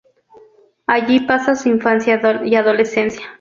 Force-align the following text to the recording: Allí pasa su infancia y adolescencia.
Allí 0.87 1.19
pasa 1.19 1.53
su 1.55 1.69
infancia 1.69 2.19
y 2.43 2.55
adolescencia. 2.55 3.21